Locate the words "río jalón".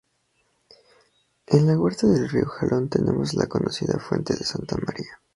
2.27-2.89